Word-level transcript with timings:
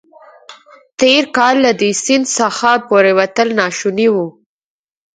تېر 0.99 1.23
کال 1.37 1.55
له 1.65 1.71
دې 1.79 1.91
سیند 2.03 2.25
څخه 2.37 2.69
پورېوتل 2.87 3.47
ناشوني 3.59 4.07
وو. 4.13 4.25